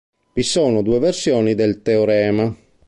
[0.33, 2.51] Vi sono due versioni del teorema.